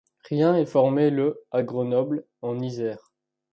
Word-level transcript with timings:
Rien 0.31 0.55
est 0.57 0.65
formé 0.65 1.11
le 1.11 1.45
à 1.51 1.61
Grenoble, 1.61 2.25
en 2.41 2.59
Isère. 2.59 3.11